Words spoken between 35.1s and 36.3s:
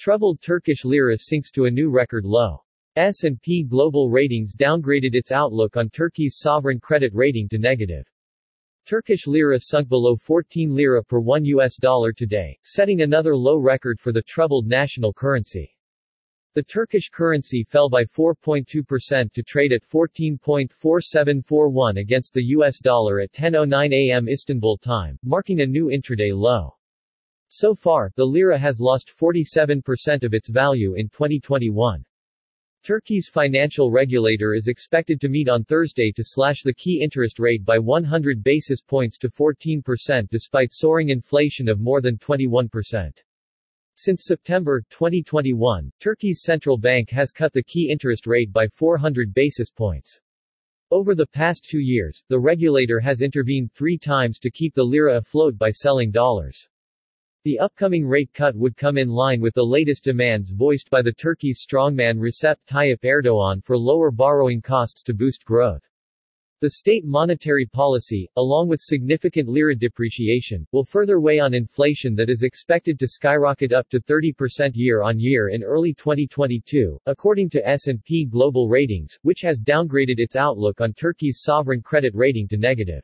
to meet on Thursday to